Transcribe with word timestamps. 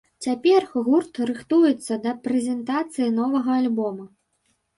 Цяпер 0.25 0.61
гурт 0.87 1.19
рыхтуецца 1.29 1.93
да 2.07 2.11
прэзентацыі 2.25 3.11
новага 3.19 3.51
альбома. 3.61 4.09